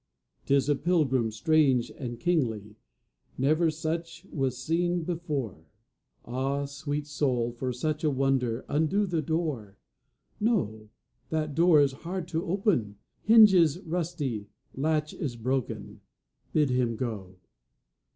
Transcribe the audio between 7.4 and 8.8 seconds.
for such a wonder